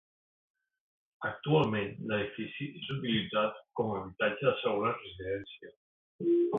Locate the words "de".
4.51-4.59